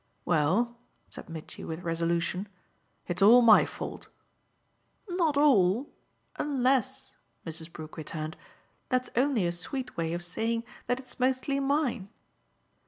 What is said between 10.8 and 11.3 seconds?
that it's